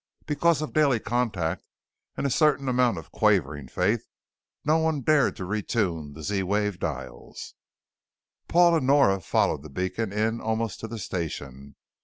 [0.25, 1.61] Because of daily contact
[2.17, 4.03] and a certain amount of quavering faith,
[4.65, 7.53] no one dared to retune the Z wave dials.
[8.47, 11.75] Paul and Nora followed the beacon in almost to the station.